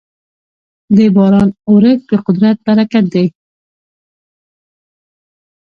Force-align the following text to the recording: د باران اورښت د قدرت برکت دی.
د 0.95 0.97
باران 1.15 1.49
اورښت 1.69 2.01
د 2.09 2.11
قدرت 2.25 2.57
برکت 2.65 3.05
دی. 3.13 3.25